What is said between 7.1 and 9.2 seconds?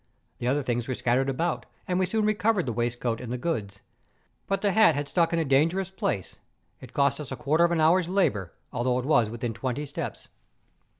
US a quarter of an hour's labour, although it